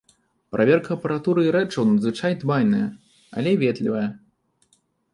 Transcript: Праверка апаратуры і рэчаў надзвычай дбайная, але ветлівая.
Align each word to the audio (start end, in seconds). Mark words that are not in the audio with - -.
Праверка 0.53 0.89
апаратуры 0.95 1.43
і 1.49 1.53
рэчаў 1.57 1.87
надзвычай 1.91 2.33
дбайная, 2.41 2.91
але 3.39 3.57
ветлівая. 3.65 4.07